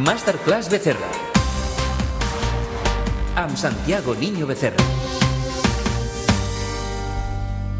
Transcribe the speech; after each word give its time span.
Masterclass 0.00 0.70
Becerra. 0.70 1.10
Amb 3.36 3.54
Santiago 3.54 4.14
Niño 4.14 4.46
Becerra. 4.46 4.80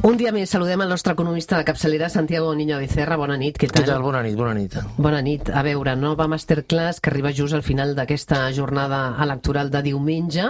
Un 0.00 0.16
dia 0.16 0.30
més 0.32 0.48
saludem 0.48 0.80
el 0.80 0.88
nostre 0.88 1.12
economista 1.12 1.58
de 1.58 1.64
capçalera, 1.68 2.08
Santiago 2.08 2.54
Niño 2.56 2.78
Becerra. 2.80 3.18
Bona 3.20 3.34
nit, 3.36 3.58
què 3.60 3.66
tal? 3.68 3.82
Què 3.82 3.90
tal? 3.90 4.00
Bona 4.00 4.22
nit, 4.24 4.32
bona 4.32 4.54
nit. 4.56 4.78
Bona 4.96 5.18
nit. 5.20 5.50
A 5.52 5.60
veure, 5.60 5.92
nova 5.92 6.24
masterclass 6.24 7.02
que 7.04 7.10
arriba 7.12 7.34
just 7.36 7.52
al 7.52 7.60
final 7.62 7.92
d'aquesta 7.94 8.46
jornada 8.56 9.02
electoral 9.20 9.68
de 9.68 9.82
diumenge. 9.90 10.46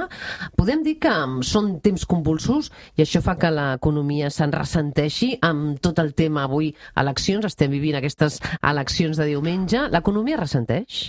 Podem 0.54 0.84
dir 0.86 1.00
que 1.02 1.10
mm, 1.10 1.42
són 1.42 1.72
temps 1.82 2.06
convulsos 2.06 2.70
i 2.94 3.02
això 3.02 3.24
fa 3.26 3.34
que 3.42 3.50
l'economia 3.50 4.30
se'n 4.30 4.54
ressenteixi 4.54 5.32
amb 5.42 5.82
tot 5.82 5.98
el 5.98 6.14
tema 6.14 6.46
avui 6.46 6.70
eleccions. 7.02 7.50
Estem 7.50 7.74
vivint 7.74 7.98
aquestes 7.98 8.38
eleccions 8.62 9.18
de 9.18 9.26
diumenge. 9.32 9.88
L'economia 9.90 10.38
ressenteix? 10.38 11.08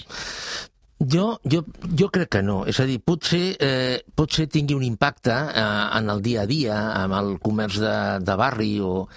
Jo, 1.02 1.40
jo, 1.50 1.64
jo 1.98 2.10
crec 2.14 2.30
que 2.36 2.42
no. 2.46 2.60
És 2.70 2.78
a 2.82 2.86
dir, 2.86 3.00
potser, 3.02 3.56
eh, 3.58 4.02
potser 4.14 4.46
tingui 4.54 4.76
un 4.78 4.84
impacte 4.86 5.34
eh, 5.34 5.64
en 5.98 6.12
el 6.14 6.22
dia 6.22 6.44
a 6.44 6.50
dia, 6.50 6.76
amb 7.00 7.18
el 7.18 7.32
comerç 7.42 7.80
de, 7.82 7.96
de 8.22 8.36
barri, 8.38 8.76
o, 8.86 9.08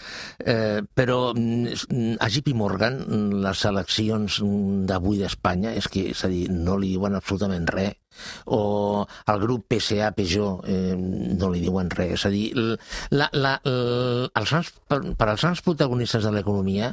eh, 0.40 0.80
però 0.80 1.18
mm, 1.36 2.14
a 2.24 2.30
JP 2.32 2.54
Morgan 2.56 2.96
les 3.44 3.66
eleccions 3.68 4.40
d'avui 4.88 5.20
d'Espanya 5.20 5.74
és 5.76 5.90
que, 5.92 6.08
és 6.14 6.24
a 6.24 6.32
dir, 6.32 6.46
no 6.48 6.78
li 6.80 6.94
diuen 6.94 7.20
absolutament 7.20 7.68
res 7.68 8.00
o 8.46 9.04
el 9.32 9.40
grup 9.42 9.66
PSA 9.72 10.12
Peugeot 10.16 10.66
eh, 10.68 10.94
no 10.96 11.50
li 11.52 11.62
diuen 11.64 11.90
res. 11.94 12.14
És 12.18 12.26
a 12.28 12.32
dir, 12.32 12.46
la, 12.54 12.76
la, 13.10 13.28
la, 13.34 13.54
els 13.64 14.50
grans, 14.50 14.72
per, 14.88 15.00
per 15.18 15.28
als 15.30 15.46
grans 15.46 15.62
protagonistes 15.64 16.24
de 16.24 16.34
l'economia, 16.34 16.92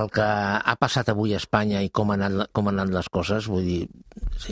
el 0.00 0.10
que 0.14 0.26
ha 0.26 0.76
passat 0.80 1.12
avui 1.12 1.34
a 1.34 1.42
Espanya 1.42 1.82
i 1.84 1.92
com 1.94 2.12
han 2.14 2.26
anat, 2.26 2.52
com 2.56 2.68
han 2.68 2.80
anat 2.80 3.00
les 3.00 3.12
coses, 3.12 3.48
vull 3.50 3.66
dir, 3.66 3.84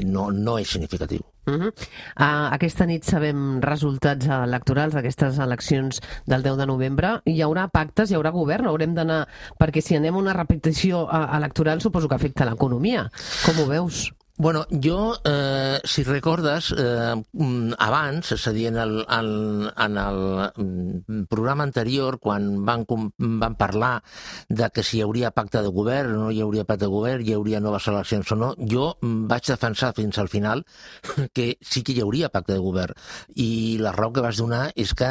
no, 0.05 0.29
no 0.35 0.59
és 0.59 0.71
significatiu. 0.71 1.25
Uh 1.49 1.55
-huh. 1.55 1.73
uh, 2.21 2.53
aquesta 2.53 2.85
nit 2.85 3.05
sabem 3.05 3.61
resultats 3.61 4.27
electorals 4.27 4.95
d'aquestes 4.95 5.39
eleccions 5.39 6.01
del 6.27 6.43
10 6.43 6.57
de 6.57 6.67
novembre. 6.67 7.23
Hi 7.25 7.41
haurà 7.41 7.69
pactes, 7.73 8.11
hi 8.11 8.15
haurà 8.15 8.31
govern, 8.31 8.67
haurem 8.67 8.95
d'anar... 8.95 9.27
Perquè 9.59 9.81
si 9.81 9.97
anem 9.97 10.15
a 10.15 10.19
una 10.19 10.33
repetició 10.33 11.05
uh, 11.05 11.37
electoral 11.37 11.81
suposo 11.81 12.09
que 12.09 12.15
afecta 12.15 12.45
l'economia. 12.45 13.11
Com 13.47 13.61
ho 13.61 13.67
veus? 13.67 14.13
Bueno, 14.41 14.67
jo, 14.71 15.17
eh, 15.25 15.81
si 15.83 16.05
recordes, 16.05 16.73
eh, 16.79 17.15
mm, 17.33 17.73
abans, 17.77 18.31
és 18.31 18.45
a 18.47 18.53
dir, 18.55 18.69
en 18.69 18.77
el, 18.79 18.93
en, 19.11 19.67
en 19.67 19.97
el 19.99 20.19
mm, 20.55 21.25
programa 21.27 21.65
anterior, 21.67 22.21
quan 22.23 22.65
van, 22.65 22.85
van 23.19 23.57
parlar 23.59 24.05
de 24.49 24.69
que 24.71 24.85
si 24.87 25.01
hi 25.01 25.03
hauria 25.03 25.33
pacte 25.35 25.59
de 25.59 25.73
govern 25.75 26.15
o 26.15 26.21
no 26.21 26.31
hi 26.31 26.39
hauria 26.45 26.63
pacte 26.69 26.85
de 26.85 26.93
govern, 26.93 27.27
hi 27.27 27.35
hauria 27.35 27.59
noves 27.59 27.91
eleccions 27.91 28.31
o 28.31 28.39
no, 28.39 28.53
jo 28.63 28.93
mm, 29.01 29.27
vaig 29.27 29.51
defensar 29.51 29.91
fins 29.99 30.23
al 30.23 30.31
final 30.31 30.63
que 31.35 31.57
sí 31.59 31.83
que 31.83 31.99
hi 31.99 32.07
hauria 32.07 32.31
pacte 32.31 32.55
de 32.55 32.63
govern. 32.63 32.95
I 33.35 33.51
la 33.83 33.91
raó 33.91 34.15
que 34.15 34.23
vas 34.23 34.39
donar 34.39 34.69
és 34.77 34.95
que 34.95 35.11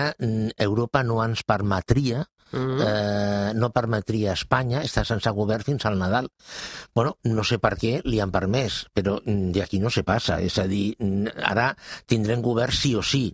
Europa 0.56 1.04
no 1.04 1.20
ens 1.26 1.44
permetria 1.44 2.24
Mm 2.52 2.60
-hmm. 2.60 2.84
eh, 2.88 3.54
no 3.56 3.72
permetria 3.72 4.32
a 4.32 4.34
Espanya 4.34 4.82
estar 4.82 5.06
sense 5.06 5.30
govern 5.32 5.64
fins 5.64 5.86
al 5.86 5.98
Nadal. 6.00 6.30
Bueno, 6.96 7.18
no 7.24 7.44
sé 7.44 7.60
per 7.60 7.76
què 7.78 8.02
li 8.04 8.20
han 8.20 8.32
permès, 8.32 8.88
però 8.94 9.20
d'aquí 9.26 9.80
no 9.80 9.90
se 9.90 10.04
passa. 10.04 10.40
És 10.42 10.58
a 10.58 10.68
dir, 10.68 10.96
ara 11.44 11.76
tindrem 12.06 12.42
govern 12.42 12.72
sí 12.72 12.96
o 12.96 13.04
sí. 13.04 13.34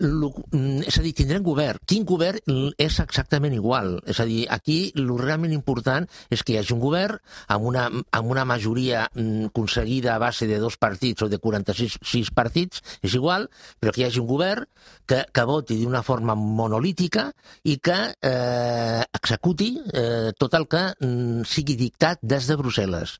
Mm, 0.00 0.80
és 0.88 0.96
a 0.96 1.02
dir, 1.04 1.12
tindrem 1.12 1.42
govern. 1.44 1.80
Quin 1.84 2.06
govern 2.08 2.40
és 2.80 2.96
exactament 3.02 3.52
igual. 3.52 3.98
És 4.08 4.20
a 4.22 4.24
dir, 4.24 4.46
aquí 4.48 4.78
el 4.96 5.10
realment 5.18 5.52
important 5.52 6.08
és 6.32 6.42
que 6.42 6.54
hi 6.54 6.58
hagi 6.60 6.72
un 6.72 6.80
govern 6.80 7.20
amb 7.52 7.68
una, 7.68 7.84
amb 7.88 8.32
una 8.32 8.46
majoria 8.48 9.04
mm, 9.12 9.50
aconseguida 9.50 10.14
a 10.14 10.22
base 10.22 10.48
de 10.48 10.58
dos 10.62 10.78
partits 10.80 11.26
o 11.26 11.28
de 11.28 11.38
46 11.38 12.32
partits, 12.32 12.80
és 13.04 13.14
igual, 13.14 13.50
però 13.78 13.92
que 13.92 14.00
hi 14.02 14.08
hagi 14.08 14.22
un 14.24 14.30
govern 14.30 14.64
que, 15.04 15.26
que 15.28 15.44
voti 15.44 15.76
d'una 15.82 16.02
forma 16.06 16.34
monolítica 16.34 17.28
i 17.68 17.76
que 17.76 18.00
eh, 18.16 19.02
executi 19.20 19.74
eh, 19.92 20.32
tot 20.38 20.56
el 20.56 20.68
que 20.70 20.86
mm, 20.96 21.44
sigui 21.44 21.76
dictat 21.76 22.24
des 22.24 22.48
de 22.48 22.56
Brussel·les. 22.56 23.18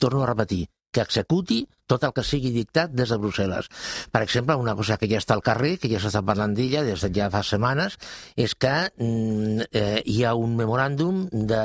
Torno 0.00 0.24
a 0.24 0.32
repetir, 0.32 0.64
que 0.92 1.02
executi 1.02 1.64
tot 1.92 2.04
el 2.06 2.12
que 2.16 2.24
sigui 2.24 2.52
dictat 2.54 2.92
des 2.96 3.10
de 3.12 3.18
Brussel·les. 3.20 3.68
Per 4.12 4.22
exemple, 4.24 4.56
una 4.56 4.74
cosa 4.78 4.96
que 5.00 5.08
ja 5.10 5.20
està 5.20 5.36
al 5.36 5.44
carrer, 5.44 5.74
que 5.80 5.90
ja 5.90 6.00
s'està 6.00 6.22
parlant 6.24 6.54
d'ella 6.56 6.84
des 6.86 7.02
de 7.04 7.10
ja 7.12 7.28
fa 7.32 7.42
setmanes, 7.44 7.98
és 8.36 8.54
que 8.54 8.72
mm, 8.96 9.68
eh, 9.68 10.00
hi 10.06 10.22
ha 10.24 10.34
un 10.38 10.56
memoràndum 10.56 11.26
de... 11.32 11.60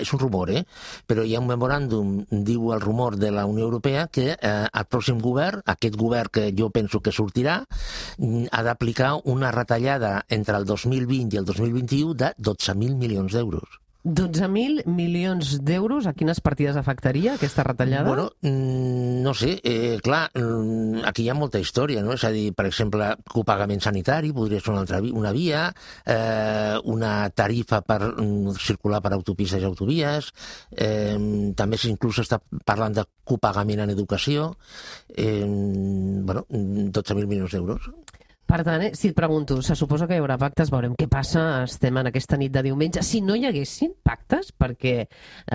És 0.00 0.10
un 0.16 0.22
rumor, 0.24 0.50
eh? 0.50 0.64
Però 1.06 1.22
hi 1.22 1.36
ha 1.36 1.42
un 1.42 1.50
memoràndum, 1.50 2.16
diu 2.48 2.72
el 2.74 2.82
rumor 2.82 3.18
de 3.20 3.30
la 3.34 3.46
Unió 3.50 3.68
Europea, 3.68 4.08
que 4.08 4.32
eh, 4.34 4.54
el 4.66 4.90
pròxim 4.90 5.22
govern, 5.22 5.62
aquest 5.76 5.98
govern 6.00 6.32
que 6.34 6.48
jo 6.56 6.70
penso 6.74 7.02
que 7.04 7.14
sortirà, 7.14 7.60
mm, 8.18 8.50
ha 8.50 8.66
d'aplicar 8.66 9.14
una 9.30 9.54
retallada 9.54 10.16
entre 10.28 10.58
el 10.58 10.66
2020 10.66 11.34
i 11.34 11.42
el 11.42 11.48
2021 11.52 12.18
de 12.24 12.34
12.000 12.38 12.98
milions 12.98 13.38
d'euros. 13.38 13.83
12.000 14.04 14.84
milions 14.84 15.54
d'euros, 15.64 16.04
a 16.06 16.12
quines 16.12 16.40
partides 16.44 16.76
afectaria 16.76 17.34
aquesta 17.34 17.64
retallada? 17.64 18.04
Bueno, 18.04 18.26
mm, 18.42 19.22
no 19.24 19.32
sé, 19.32 19.60
eh, 19.64 19.98
clar, 20.04 20.30
mm, 20.34 21.06
aquí 21.08 21.24
hi 21.24 21.30
ha 21.30 21.34
molta 21.34 21.58
història, 21.58 22.02
no? 22.04 22.12
És 22.12 22.24
a 22.24 22.30
dir, 22.30 22.52
per 22.52 22.66
exemple, 22.66 23.16
copagament 23.24 23.80
sanitari 23.80 24.34
podria 24.36 24.60
ser 24.60 24.74
una, 24.74 24.82
altra, 24.84 25.00
una 25.00 25.32
via, 25.32 25.72
eh, 26.04 26.76
una 26.84 27.30
tarifa 27.30 27.80
per 27.80 28.00
mm, 28.12 28.58
circular 28.60 29.00
per 29.00 29.14
autopistes 29.14 29.62
i 29.62 29.64
autovies, 29.64 30.32
eh, 30.76 31.16
també 31.56 31.80
inclús 31.88 32.20
està 32.20 32.40
parlant 32.64 32.92
de 32.92 33.06
copagament 33.24 33.80
en 33.80 33.90
educació, 33.90 34.54
eh, 35.16 35.46
bueno, 35.48 36.44
12.000 36.50 37.26
milions 37.26 37.52
d'euros. 37.52 37.88
Per 38.54 38.62
tant, 38.62 38.82
eh, 38.86 38.92
si 38.94 39.08
et 39.10 39.16
pregunto, 39.18 39.56
se 39.66 39.74
suposa 39.74 40.06
que 40.06 40.14
hi 40.14 40.20
haurà 40.22 40.36
pactes, 40.38 40.68
veurem 40.70 40.92
què 40.94 41.08
passa, 41.10 41.64
estem 41.66 41.96
en 41.98 42.06
aquesta 42.06 42.36
nit 42.38 42.52
de 42.54 42.60
diumenge. 42.62 43.02
Si 43.02 43.18
no 43.18 43.34
hi 43.34 43.48
haguessin 43.48 43.96
pactes, 44.06 44.52
perquè 44.54 45.08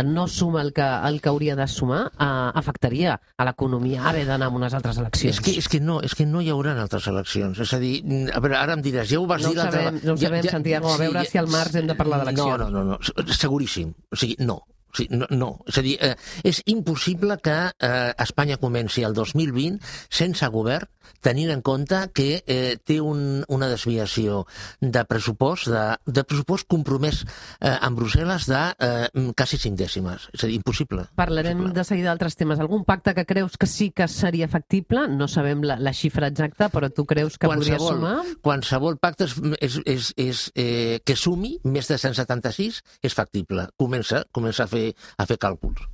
no 0.04 0.26
suma 0.28 0.60
el 0.66 0.74
que, 0.76 0.84
el 1.08 1.22
que 1.24 1.30
hauria 1.32 1.56
de 1.56 1.68
sumar, 1.72 2.02
eh, 2.12 2.28
afectaria 2.60 3.14
a 3.16 3.46
l'economia 3.48 4.04
haver 4.10 4.26
d'anar 4.28 4.50
a 4.52 4.56
unes 4.58 4.76
altres 4.76 5.00
eleccions. 5.00 5.38
És 5.38 5.40
que, 5.46 5.54
és, 5.62 5.70
que 5.72 5.80
no, 5.80 6.02
és 6.04 6.12
que 6.12 6.28
no 6.28 6.42
hi 6.44 6.52
haurà 6.52 6.74
altres 6.76 7.08
eleccions. 7.08 7.62
És 7.64 7.72
a 7.72 7.80
dir, 7.80 7.94
a 8.36 8.44
veure, 8.44 8.58
ara 8.60 8.76
em 8.76 8.84
diràs, 8.84 9.08
ja 9.14 9.22
ho 9.22 9.30
vas 9.32 9.48
no 9.48 9.54
dir 9.54 9.62
l'altre... 9.62 9.86
No 9.86 10.18
ho 10.18 10.18
sabem, 10.18 10.26
sabem 10.26 10.50
ja, 10.50 10.56
Santiago, 10.58 10.92
a 10.92 11.00
veure 11.00 11.24
sí, 11.24 11.38
si 11.38 11.40
al 11.40 11.48
març 11.56 11.80
hem 11.80 11.88
de 11.88 11.96
parlar 11.96 12.20
d'eleccions. 12.26 12.66
No, 12.66 12.68
no, 12.68 12.84
no, 12.84 13.00
no, 13.00 13.40
seguríssim. 13.40 13.96
O 14.12 14.20
sigui, 14.20 14.36
no. 14.44 14.60
O 14.90 14.98
sigui, 14.98 15.20
no, 15.22 15.28
no, 15.30 15.50
és 15.70 15.78
a 15.78 15.86
dir, 15.86 15.98
eh, 16.02 16.16
és 16.44 16.62
impossible 16.72 17.38
que 17.44 17.58
eh, 17.70 18.14
Espanya 18.26 18.58
comenci 18.58 19.06
el 19.06 19.14
2020 19.18 19.78
sense 20.10 20.48
govern, 20.54 20.90
tenint 21.22 21.50
en 21.52 21.62
compte 21.66 21.98
que 22.16 22.44
eh, 22.46 22.78
té 22.86 23.00
un, 23.02 23.44
una 23.52 23.68
desviació 23.72 24.44
de 24.80 25.04
pressupost, 25.10 25.70
de, 25.72 25.84
de 26.06 26.24
pressupost 26.24 26.68
compromès 26.70 27.24
eh, 27.26 27.74
amb 27.76 28.00
Brussel·les 28.00 28.48
de 28.50 28.62
eh, 28.86 29.32
quasi 29.38 29.60
cinc 29.60 29.78
dècimes. 29.80 30.30
És 30.34 30.46
a 30.46 30.50
dir, 30.50 30.60
impossible. 30.60 31.08
Parlarem 31.20 31.58
impossible. 31.58 31.76
de 31.76 31.88
seguida 31.90 32.12
d'altres 32.12 32.40
temes. 32.40 32.62
Algun 32.62 32.86
pacte 32.88 33.14
que 33.18 33.26
creus 33.28 33.58
que 33.60 33.68
sí 33.68 33.90
que 33.92 34.08
seria 34.08 34.48
factible? 34.52 35.08
No 35.12 35.28
sabem 35.28 35.64
la, 35.66 35.80
la 35.82 35.94
xifra 35.94 36.30
exacta, 36.32 36.70
però 36.74 36.92
tu 36.94 37.06
creus 37.10 37.38
que 37.38 37.50
qualsevol, 37.50 38.00
podria 38.00 38.24
sumar? 38.24 38.38
Qualsevol 38.46 39.00
pacte 39.02 39.28
és, 39.28 39.36
és, 39.60 39.80
és, 39.86 40.12
és 40.30 40.46
eh, 40.56 41.00
que 41.04 41.18
sumi 41.20 41.58
més 41.68 41.90
de 41.90 42.00
176 42.00 42.82
és 43.04 43.18
factible. 43.18 43.68
Comença, 43.80 44.24
comença 44.36 44.66
a 44.66 44.72
fer 44.72 44.79
fer, 44.80 44.90
a 45.18 45.28
fer 45.30 45.38
càlculs. 45.48 45.88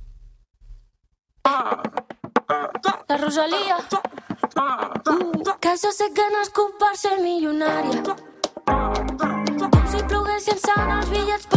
La 3.08 3.16
Rosalía. 3.16 3.78
Uh, 4.56 5.54
que 5.60 5.72
jo 5.82 5.90
sé 5.92 6.08
que 6.14 6.26
és 6.40 6.50
per 6.80 6.94
ser 6.96 7.18
milionària. 7.20 8.16
Com 8.66 9.86
si 9.92 10.02
ploguessin 10.10 10.58
sant 10.58 10.90
els 10.98 11.10
bitllets 11.10 11.46
pels 11.46 11.55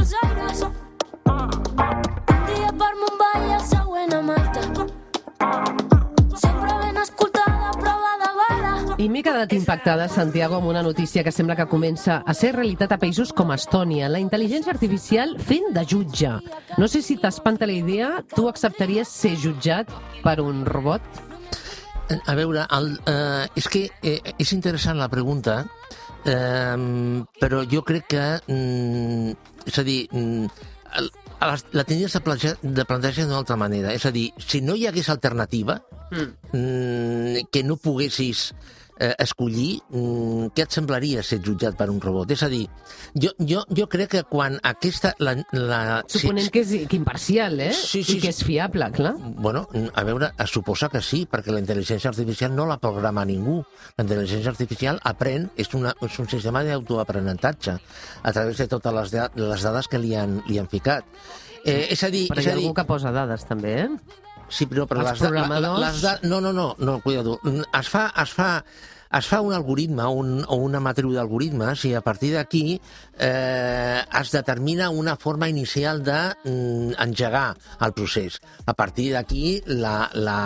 impactada, 9.69 10.09
Santiago, 10.09 10.55
amb 10.55 10.65
una 10.65 10.81
notícia 10.81 11.21
que 11.23 11.29
sembla 11.31 11.53
que 11.55 11.67
comença 11.69 12.23
a 12.25 12.33
ser 12.33 12.55
realitat 12.55 12.89
a 12.89 12.97
països 12.97 13.29
com 13.37 13.51
Estònia. 13.53 14.07
La 14.09 14.17
intel·ligència 14.17 14.73
artificial 14.73 15.35
fent 15.45 15.67
de 15.75 15.83
jutge. 15.85 16.31
No 16.81 16.87
sé 16.89 17.03
si 17.05 17.19
t'espanta 17.21 17.67
la 17.69 17.75
idea, 17.77 18.07
tu 18.33 18.47
acceptaries 18.49 19.11
ser 19.13 19.35
jutjat 19.37 19.91
per 20.23 20.39
un 20.41 20.63
robot? 20.65 21.05
A 22.17 22.33
veure, 22.39 22.63
el, 22.79 22.89
eh, 23.13 23.45
és 23.61 23.67
que 23.69 23.83
eh, 24.01 24.33
és 24.41 24.55
interessant 24.57 24.97
la 24.97 25.11
pregunta, 25.13 25.59
eh, 26.25 27.21
però 27.37 27.61
jo 27.69 27.85
crec 27.85 28.09
que... 28.15 28.25
Mm, 28.49 29.37
és 29.69 29.77
a 29.77 29.85
dir, 29.85 29.99
mm, 30.09 30.49
el, 30.97 31.13
la 31.77 31.85
tindries 31.85 32.17
de 32.17 32.23
plantejar, 32.25 32.57
de 32.63 32.89
plantejar 32.89 33.29
d'una 33.29 33.37
altra 33.43 33.61
manera. 33.67 33.93
És 33.93 34.09
a 34.09 34.15
dir, 34.17 34.31
si 34.41 34.65
no 34.65 34.73
hi 34.73 34.89
hagués 34.89 35.13
alternativa, 35.13 35.77
mm. 36.09 36.57
mm 36.57 37.47
que 37.53 37.61
no 37.61 37.77
poguessis 37.77 38.47
eh, 38.99 39.13
escollir 39.23 39.79
mm, 39.89 40.51
què 40.55 40.65
et 40.67 40.75
semblaria 40.75 41.23
ser 41.25 41.39
jutjat 41.45 41.77
per 41.79 41.89
un 41.91 41.99
robot. 42.03 42.31
És 42.35 42.43
a 42.43 42.49
dir, 42.51 42.65
jo, 43.15 43.31
jo, 43.39 43.63
jo 43.75 43.87
crec 43.91 44.11
que 44.13 44.23
quan 44.29 44.59
aquesta... 44.67 45.15
La, 45.23 45.33
la, 45.55 45.79
Suponem 46.11 46.45
si, 46.45 46.53
que 46.53 46.63
és 46.65 46.85
que 46.91 46.99
imparcial, 46.99 47.59
eh? 47.63 47.71
Sí, 47.75 48.03
sí, 48.03 48.19
I 48.19 48.25
que 48.25 48.33
és 48.33 48.43
fiable, 48.45 48.91
clar. 48.95 49.15
Bueno, 49.39 49.65
a 49.93 50.05
veure, 50.07 50.31
a 50.35 50.47
suposar 50.47 50.91
que 50.93 51.01
sí, 51.05 51.23
perquè 51.29 51.55
la 51.55 51.63
intel·ligència 51.63 52.11
artificial 52.11 52.55
no 52.55 52.67
la 52.69 52.79
programa 52.81 53.25
ningú. 53.27 53.59
La 53.97 54.05
intel·ligència 54.05 54.53
artificial 54.53 55.01
aprèn, 55.07 55.49
és, 55.59 55.71
una, 55.77 55.95
és 56.05 56.21
un 56.21 56.29
sistema 56.31 56.63
d'autoaprenentatge 56.67 57.77
a 57.79 58.33
través 58.35 58.59
de 58.59 58.67
totes 58.71 58.95
les, 58.99 59.19
les 59.39 59.69
dades 59.69 59.87
que 59.91 60.01
li 60.01 60.15
han, 60.19 60.41
li 60.49 60.59
han 60.59 60.69
ficat. 60.71 61.07
Eh, 61.65 61.91
és 61.93 62.03
a 62.03 62.09
dir... 62.11 62.27
Però 62.31 62.41
és 62.41 62.47
hi 62.47 62.51
ha 62.51 62.55
a 62.55 62.59
dir, 62.59 62.65
algú 62.67 62.75
que 62.77 62.87
posa 62.87 63.11
dades, 63.15 63.45
també, 63.47 63.75
eh? 63.83 64.27
Sí, 64.49 64.65
però, 64.65 64.85
però 64.89 65.01
Els 65.05 65.11
les, 65.11 65.21
programadors- 65.21 65.79
les 65.85 66.01
da- 66.01 66.19
no, 66.23 66.39
no, 66.41 66.51
no, 66.53 66.75
no, 66.79 66.99
cuidado. 67.01 67.39
Es 67.73 67.89
fa, 67.89 68.07
es 68.21 68.31
fa, 68.33 68.63
es 69.17 69.25
fa 69.25 69.39
un 69.41 69.53
algoritme 69.53 70.05
un, 70.05 70.43
o 70.47 70.55
una 70.61 70.79
matriu 70.79 71.11
d'algoritmes 71.15 71.81
i 71.89 71.95
a 71.97 72.01
partir 72.05 72.33
d'aquí 72.35 72.79
eh, 73.17 74.01
es 74.21 74.31
determina 74.35 74.89
una 74.89 75.15
forma 75.17 75.49
inicial 75.49 76.03
d'engegar 76.03 77.55
el 77.81 77.93
procés. 77.93 78.39
A 78.65 78.73
partir 78.73 79.11
d'aquí 79.13 79.61
la, 79.65 80.09
la, 80.13 80.39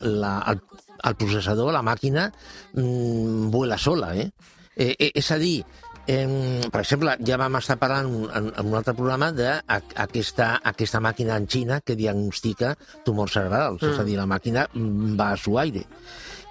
la, 0.00 0.32
el, 0.52 0.60
el 1.04 1.16
processador, 1.16 1.72
la 1.72 1.82
màquina, 1.86 2.28
mm, 2.74 3.50
vuela 3.54 3.78
sola. 3.78 4.14
Eh? 4.16 4.30
Eh, 4.78 4.94
eh, 4.98 5.10
és 5.18 5.30
a 5.34 5.38
dir, 5.38 5.64
Eh, 6.08 6.64
per 6.72 6.80
exemple, 6.80 7.18
ja 7.28 7.36
vam 7.36 7.58
estar 7.58 7.76
parlant 7.76 8.08
en, 8.08 8.46
en 8.48 8.70
un 8.70 8.76
altre 8.78 8.94
programa 8.96 9.28
d'aquesta 9.36 10.54
aquesta 10.70 11.02
màquina 11.04 11.36
en 11.36 11.44
Xina 11.52 11.82
que 11.84 11.98
diagnostica 11.98 12.72
tumors 13.04 13.36
cerebrals, 13.36 13.82
mm. 13.82 13.92
és 13.92 14.00
a 14.00 14.06
dir, 14.08 14.16
la 14.16 14.24
màquina 14.30 14.64
mm, 14.72 15.18
va 15.20 15.34
a 15.34 15.36
su 15.36 15.58
aire. 15.60 15.84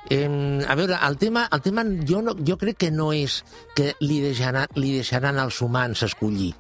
Eh, 0.10 0.64
a 0.68 0.76
veure, 0.76 0.96
el 1.04 1.18
tema, 1.18 1.48
el 1.52 1.62
tema 1.62 1.84
jo, 2.08 2.22
no, 2.24 2.34
jo 2.48 2.56
crec 2.60 2.78
que 2.86 2.92
no 2.92 3.10
és 3.12 3.42
que 3.76 3.90
li 4.00 4.22
deixaran, 4.24 4.70
li 4.80 4.94
deixaran 4.96 5.40
als 5.42 5.60
humans 5.62 6.06
escollir. 6.08 6.54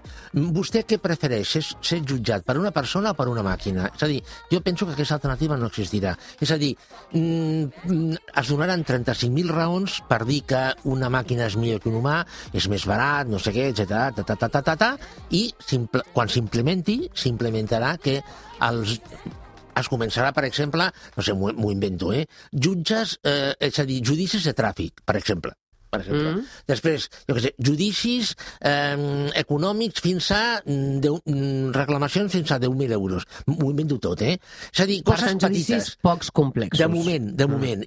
Vostè 0.57 0.83
què 0.87 0.99
prefereix? 0.99 1.53
Ser, 1.55 1.63
ser 1.79 2.01
jutjat 2.03 2.43
per 2.47 2.57
una 2.59 2.73
persona 2.75 3.13
o 3.13 3.17
per 3.17 3.29
una 3.31 3.45
màquina? 3.47 3.87
És 3.93 4.03
a 4.03 4.11
dir, 4.11 4.19
jo 4.51 4.59
penso 4.65 4.85
que 4.85 4.97
aquesta 4.97 5.15
alternativa 5.15 5.57
no 5.57 5.71
existirà. 5.71 6.17
És 6.43 6.51
a 6.51 6.59
dir, 6.59 6.73
mm, 7.13 7.87
mm, 7.87 8.19
es 8.43 8.51
donaran 8.51 8.83
35.000 8.83 9.55
raons 9.55 10.01
per 10.09 10.25
dir 10.27 10.43
que 10.47 10.63
una 10.91 11.09
màquina 11.13 11.47
és 11.47 11.55
millor 11.55 11.79
que 11.79 11.91
un 11.93 12.01
humà, 12.01 12.19
és 12.51 12.67
més 12.67 12.83
barat, 12.89 13.31
no 13.31 13.39
sé 13.39 13.55
què, 13.55 13.71
etc. 13.71 14.11
Ta, 14.17 14.27
ta, 14.27 14.35
ta, 14.35 14.51
ta, 14.51 14.61
ta, 14.61 14.75
ta, 14.75 14.93
i 15.31 15.47
simple, 15.63 16.03
quan 16.13 16.27
s'implementi, 16.27 17.05
s'implementarà 17.15 17.95
que 18.03 18.19
els 18.67 18.99
es 19.79 19.89
començarà, 19.91 20.33
per 20.35 20.45
exemple, 20.47 20.89
no 21.15 21.23
sé, 21.23 21.33
m'ho 21.37 21.71
invento, 21.71 22.11
eh? 22.13 22.25
Jutges, 22.53 23.17
eh, 23.23 23.53
és 23.59 23.79
a 23.79 23.85
dir, 23.85 24.01
judicis 24.05 24.43
de 24.47 24.53
tràfic, 24.57 25.01
per 25.05 25.17
exemple. 25.19 25.53
Per 25.87 26.01
exemple. 26.01 26.31
Mm. 26.33 26.39
Mm. 26.41 26.63
Després, 26.67 27.05
jo 27.29 27.35
què 27.37 27.41
sé, 27.45 27.51
judicis 27.63 28.33
eh, 28.59 29.29
econòmics 29.39 30.03
fins 30.03 30.31
a 30.35 30.41
mm, 30.59 30.97
10, 31.05 31.21
mm, 31.31 31.69
reclamacions 31.77 32.33
fins 32.35 32.51
a 32.51 32.59
10.000 32.59 32.91
euros. 32.97 33.23
M'ho 33.47 33.69
invento 33.71 33.95
tot, 34.03 34.21
eh? 34.21 34.35
És 34.73 34.81
a 34.83 34.87
dir, 34.89 34.99
Per 35.03 35.13
coses 35.13 35.31
tant, 35.31 35.39
judicis 35.47 35.69
petites. 35.93 35.99
pocs 36.03 36.31
complexos. 36.35 36.81
De 36.83 36.89
moment, 36.91 37.31
de 37.39 37.47
moment. 37.47 37.85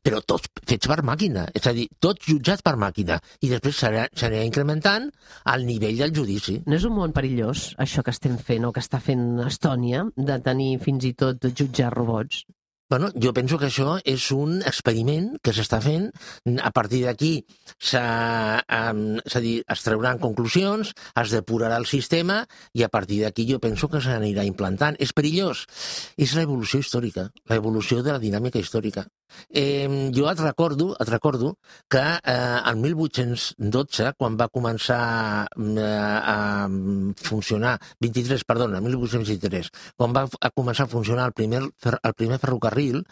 Però 0.00 0.20
tots 0.22 0.48
fets 0.64 0.88
per 0.88 1.00
màquina, 1.04 1.48
és 1.54 1.66
a 1.66 1.74
dir, 1.76 1.88
tots 2.00 2.28
jutjats 2.30 2.62
per 2.64 2.76
màquina. 2.80 3.18
I 3.42 3.50
després 3.50 3.80
s'anirà 3.82 4.44
incrementant 4.46 5.10
el 5.52 5.66
nivell 5.66 5.98
del 6.04 6.14
judici. 6.16 6.60
No 6.66 6.78
és 6.78 6.86
un 6.88 6.94
món 6.96 7.12
perillós, 7.16 7.74
això 7.76 8.04
que 8.06 8.14
estem 8.14 8.38
fent 8.38 8.64
o 8.68 8.72
que 8.72 8.80
està 8.80 9.02
fent 9.02 9.42
Estònia, 9.44 10.06
de 10.16 10.38
tenir 10.46 10.78
fins 10.86 11.04
i 11.10 11.12
tot 11.18 11.44
jutjar 11.52 11.92
robots? 11.92 12.46
Bueno, 12.90 13.12
jo 13.14 13.30
penso 13.30 13.54
que 13.54 13.68
això 13.68 14.00
és 14.02 14.24
un 14.34 14.64
experiment 14.66 15.28
que 15.46 15.52
s'està 15.54 15.78
fent. 15.84 16.08
A 16.58 16.72
partir 16.74 17.04
d'aquí 17.04 17.36
és 17.78 17.92
a 17.94 19.42
dir, 19.44 19.52
es 19.62 19.84
trauran 19.86 20.18
conclusions, 20.18 20.90
es 21.22 21.36
depurarà 21.36 21.78
el 21.78 21.86
sistema 21.86 22.40
i 22.74 22.82
a 22.82 22.90
partir 22.90 23.20
d'aquí 23.22 23.46
jo 23.46 23.60
penso 23.62 23.86
que 23.86 24.02
s'anirà 24.02 24.42
implantant. 24.42 24.98
És 24.98 25.14
perillós? 25.14 25.68
És 26.18 26.34
l'evolució 26.34 26.82
històrica, 26.82 27.28
l'evolució 27.52 28.02
de 28.02 28.16
la 28.16 28.18
dinàmica 28.18 28.58
històrica. 28.58 29.06
Eh, 29.50 30.10
jo 30.14 30.28
et 30.30 30.40
recordo, 30.42 30.94
et 31.00 31.08
recordo 31.08 31.54
que 31.88 32.00
eh, 32.00 32.58
el 32.70 32.76
1812, 32.82 34.12
quan 34.18 34.36
va 34.40 34.48
començar 34.48 35.46
eh, 35.46 35.84
a 36.34 36.68
funcionar, 37.16 37.76
23, 38.00 38.44
perdona, 38.48 38.80
1823, 38.84 39.70
quan 39.96 40.16
va 40.16 40.26
a 40.40 40.50
començar 40.50 40.86
a 40.88 40.92
funcionar 40.92 41.28
el 41.30 41.36
primer, 41.36 41.62
el 41.64 42.14
primer 42.14 42.40
ferrocarril, 42.42 43.02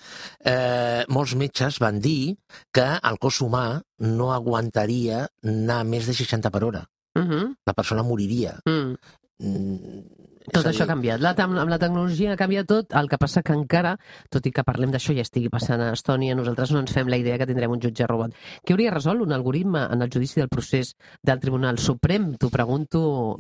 eh, 0.45 1.05
molts 1.09 1.37
metges 1.39 1.81
van 1.83 2.01
dir 2.01 2.37
que 2.73 2.89
el 2.99 3.19
cos 3.19 3.43
humà 3.43 3.81
no 3.99 4.33
aguantaria 4.33 5.27
anar 5.45 5.83
més 5.85 6.07
de 6.07 6.15
60 6.15 6.51
per 6.51 6.65
hora. 6.65 6.85
Uh 7.19 7.25
-huh. 7.25 7.55
La 7.67 7.75
persona 7.75 8.03
moriria. 8.03 8.61
mm. 8.65 8.95
Mm, 9.39 10.03
és 10.18 10.18
Tot 10.59 10.71
això 10.71 10.85
ha 10.85 10.91
canviat. 10.91 11.23
La, 11.25 11.35
amb 11.45 11.61
amb 11.63 11.73
la 11.73 11.79
tecnologia 11.81 12.33
ha 12.35 12.41
canviat 12.41 12.69
tot, 12.71 12.97
el 13.01 13.11
que 13.11 13.19
passa 13.21 13.43
que 13.47 13.57
encara, 13.57 13.97
tot 14.33 14.47
i 14.49 14.53
que 14.55 14.65
parlem 14.67 14.95
d'això 14.95 15.15
i 15.17 15.23
estigui 15.25 15.53
passant 15.53 15.83
a 15.85 15.93
Estònia, 15.97 16.37
nosaltres 16.39 16.73
no 16.75 16.83
ens 16.85 16.95
fem 16.95 17.11
la 17.11 17.21
idea 17.21 17.39
que 17.41 17.49
tindrem 17.49 17.77
un 17.77 17.83
jutge 17.85 18.09
robot. 18.11 18.35
Què 18.65 18.75
hauria 18.75 18.95
resolt 18.95 19.25
un 19.25 19.37
algoritme 19.37 19.87
en 19.87 20.03
el 20.03 20.11
judici 20.15 20.43
del 20.43 20.51
procés 20.53 20.95
del 21.23 21.41
Tribunal 21.41 21.79
Suprem? 21.79 22.35
T'ho 22.37 22.51
pregunto... 22.53 23.37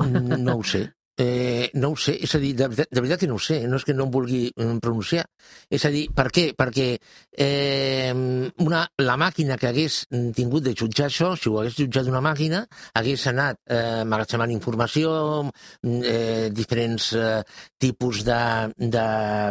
No 0.48 0.58
ho 0.58 0.62
sé. 0.64 0.86
Eh, 1.18 1.70
no 1.74 1.88
ho 1.90 1.96
sé, 1.98 2.12
és 2.22 2.30
a 2.36 2.38
dir, 2.38 2.52
de, 2.54 2.68
veritat- 2.70 2.92
de 2.94 3.00
veritat 3.02 3.20
que 3.24 3.26
no 3.26 3.34
ho 3.34 3.42
sé, 3.42 3.56
no 3.66 3.76
és 3.80 3.84
que 3.84 3.94
no 3.96 4.04
em 4.06 4.10
vulgui 4.14 4.42
mm, 4.54 4.76
pronunciar. 4.84 5.24
És 5.68 5.82
a 5.84 5.90
dir, 5.90 6.04
per 6.14 6.28
què? 6.30 6.44
Perquè 6.54 6.84
eh, 7.34 8.12
una, 8.62 8.84
la 9.02 9.16
màquina 9.18 9.56
que 9.58 9.66
hagués 9.72 10.04
tingut 10.36 10.62
de 10.68 10.76
jutjar 10.78 11.08
això, 11.08 11.32
si 11.34 11.50
ho 11.50 11.58
hagués 11.58 11.74
jutjat 11.80 12.06
una 12.12 12.20
màquina, 12.22 12.60
hagués 13.00 13.24
anat 13.32 13.58
eh, 13.66 14.04
magatzemant 14.06 14.52
informació, 14.54 15.10
mm, 15.82 15.98
eh, 16.06 16.48
diferents 16.54 17.08
eh, 17.18 17.42
tipus 17.82 18.22
de, 18.28 18.38
de, 18.78 19.06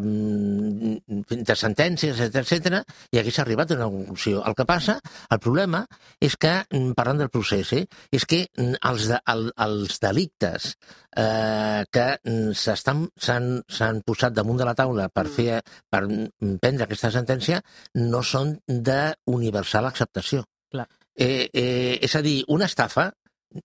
mm, 0.07 1.41
de 1.43 1.57
sentències, 1.59 2.21
etc 2.29 2.45
etc 2.45 2.79
i 3.11 3.19
hagués 3.19 3.39
arribat 3.43 3.71
a 3.71 3.79
una 3.81 3.89
conclusió. 3.91 4.39
El 4.47 4.55
que 4.55 4.65
passa, 4.69 4.97
el 5.29 5.43
problema, 5.43 5.83
és 6.23 6.39
que, 6.39 6.55
parlant 6.95 7.19
del 7.25 7.33
procés, 7.33 7.73
eh, 7.75 7.83
és 8.15 8.23
que 8.25 8.45
els, 8.55 9.09
de, 9.11 9.19
el, 9.35 9.49
els 9.67 9.99
delictes 10.03 10.71
eh, 11.17 11.56
que 11.93 12.07
mm, 12.23 12.53
s'han 12.57 14.01
posat 14.05 14.35
damunt 14.35 14.59
de 14.61 14.67
la 14.67 14.75
taula 14.77 15.07
per, 15.09 15.27
fer, 15.31 15.61
per 15.89 16.03
mm, 16.07 16.57
prendre 16.63 16.87
aquesta 16.87 17.11
sentència 17.13 17.61
no 18.01 18.23
són 18.23 18.55
d'universal 18.67 19.89
acceptació. 19.89 20.45
Clar. 20.71 20.87
Eh, 21.17 21.47
eh, 21.53 21.97
és 22.03 22.15
a 22.15 22.21
dir, 22.21 22.41
una 22.53 22.67
estafa, 22.69 23.09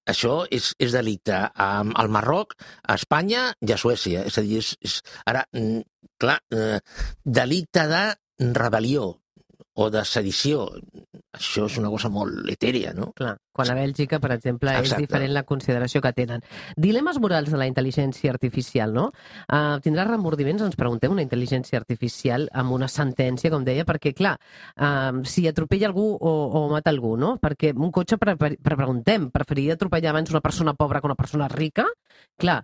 això 0.09 0.43
és, 0.51 0.73
és 0.79 0.95
delicte 0.95 1.39
al 1.53 2.13
Marroc, 2.13 2.55
a 2.87 2.97
Espanya 3.01 3.49
i 3.61 3.73
a 3.75 3.81
Suècia. 3.81 4.25
És 4.29 4.39
a 4.39 4.45
dir, 4.47 4.63
és, 4.63 4.75
és, 4.81 5.01
ara, 5.29 5.45
mm, 5.53 5.83
clar, 6.23 6.39
eh, 6.55 6.79
delicte 7.25 7.89
de 7.91 8.05
rebel·lió 8.57 9.11
o 9.75 9.89
de 9.91 10.03
sedició, 10.05 10.67
això 11.33 11.65
és 11.65 11.79
una 11.81 11.89
cosa 11.89 12.11
molt 12.13 12.49
etèria, 12.53 12.93
no? 12.93 13.09
Clar, 13.17 13.39
quan 13.57 13.71
a 13.73 13.77
Bèlgica, 13.77 14.19
per 14.21 14.35
exemple, 14.35 14.73
és 14.75 14.85
Exacte. 14.85 15.07
diferent 15.07 15.33
la 15.33 15.45
consideració 15.49 16.03
que 16.05 16.13
tenen. 16.13 16.45
Dilemes 16.77 17.19
morals 17.21 17.51
de 17.51 17.61
la 17.61 17.69
intel·ligència 17.71 18.33
artificial, 18.35 18.93
no? 18.93 19.07
Uh, 19.49 19.79
tindrà 19.85 20.05
remordiments, 20.09 20.65
ens 20.67 20.77
preguntem, 20.77 21.13
una 21.13 21.25
intel·ligència 21.25 21.81
artificial 21.81 22.49
amb 22.53 22.77
una 22.77 22.89
sentència, 22.89 23.53
com 23.53 23.65
deia, 23.65 23.87
perquè, 23.89 24.13
clar, 24.17 24.35
uh, 24.77 25.23
si 25.25 25.47
atropella 25.49 25.89
algú 25.89 26.11
o, 26.21 26.35
o 26.61 26.67
mata 26.73 26.93
algú, 26.93 27.17
no? 27.17 27.39
Perquè 27.41 27.73
un 27.73 27.93
cotxe, 27.93 28.21
pre 28.21 28.37
pre 28.37 28.77
preguntem, 28.77 29.31
preferiria 29.33 29.79
atropellar 29.79 30.13
abans 30.13 30.31
una 30.31 30.45
persona 30.45 30.75
pobra 30.75 31.01
que 31.01 31.09
una 31.09 31.17
persona 31.17 31.49
rica? 31.49 31.89
Clar, 32.37 32.61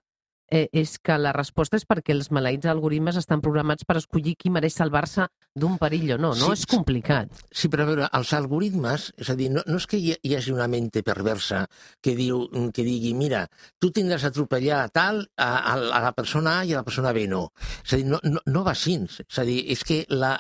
eh, 0.51 0.69
és 0.73 0.97
que 0.99 1.17
la 1.19 1.33
resposta 1.37 1.77
és 1.77 1.85
perquè 1.89 2.13
els 2.17 2.31
maleïts 2.33 2.67
algoritmes 2.67 3.17
estan 3.21 3.41
programats 3.45 3.85
per 3.85 3.97
escollir 4.01 4.35
qui 4.39 4.51
mereix 4.51 4.75
salvar-se 4.79 5.27
d'un 5.59 5.77
perill 5.79 6.13
o 6.15 6.19
no. 6.19 6.31
No 6.39 6.49
Sí, 6.53 6.53
és 6.53 6.67
complicat. 6.71 7.29
Sí, 7.51 7.69
però 7.69 7.83
a 7.85 7.87
veure, 7.91 8.09
els 8.15 8.33
algoritmes, 8.33 9.13
és 9.19 9.31
a 9.31 9.35
dir, 9.39 9.51
no, 9.51 9.63
no 9.67 9.77
és 9.81 9.87
que 9.91 9.99
hi, 9.99 10.15
hi 10.23 10.35
hagi 10.37 10.53
una 10.55 10.69
mente 10.69 11.03
perversa 11.03 11.65
que, 12.01 12.15
diu, 12.17 12.45
que 12.75 12.85
digui, 12.87 13.15
mira, 13.15 13.47
tu 13.79 13.91
tindràs 13.91 14.25
a 14.25 14.31
atropellar 14.33 14.89
tal 14.95 15.25
a, 15.37 15.49
a, 15.59 15.75
a 15.75 16.03
la 16.09 16.13
persona 16.17 16.59
A 16.61 16.65
i 16.65 16.73
a 16.73 16.81
la 16.81 16.85
persona 16.87 17.13
B 17.13 17.27
no. 17.29 17.49
És 17.85 17.93
a 17.95 18.01
dir, 18.01 18.07
no, 18.07 18.21
no, 18.25 18.41
no 18.47 18.65
va 18.65 18.73
així. 18.77 18.99
És 19.29 19.39
a 19.39 19.45
dir, 19.45 19.59
és 19.73 19.83
que 19.85 20.05
la- 20.09 20.39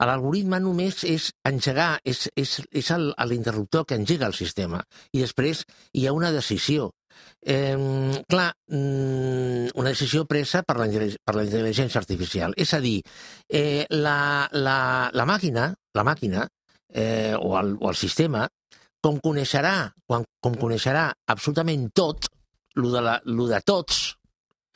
l'algoritme 0.00 0.60
només 0.60 1.02
és 1.08 1.30
engegar, 1.48 1.98
és, 2.04 2.28
és, 2.36 2.58
és 2.70 2.90
l'interruptor 3.28 3.86
que 3.86 3.96
engega 3.98 4.26
el 4.28 4.34
sistema. 4.36 4.82
I 5.12 5.22
després 5.24 5.64
hi 5.92 6.06
ha 6.06 6.12
una 6.16 6.30
decisió. 6.32 6.90
Eh, 7.42 8.22
clar, 8.28 8.52
mm, 8.68 9.74
una 9.74 9.90
decisió 9.90 10.24
presa 10.30 10.62
per 10.62 10.76
la, 10.78 10.86
per 10.86 11.34
la 11.34 11.44
intel·ligència 11.44 12.00
artificial. 12.00 12.54
És 12.56 12.74
a 12.74 12.80
dir, 12.80 13.00
eh, 13.48 13.84
la, 13.90 14.48
la, 14.52 15.10
la 15.12 15.26
màquina, 15.26 15.72
la 15.94 16.04
màquina 16.06 16.46
eh, 16.92 17.34
o, 17.38 17.56
el, 17.58 17.76
o 17.80 17.90
el 17.90 17.98
sistema, 17.98 18.46
com 19.02 19.18
coneixerà, 19.18 19.90
quan, 20.06 20.24
com 20.40 20.54
coneixerà 20.60 21.08
absolutament 21.34 21.88
tot, 21.94 22.30
lo 22.78 22.92
de, 22.94 23.02
la, 23.02 23.18
lo 23.26 23.48
de 23.50 23.60
tots, 23.66 24.04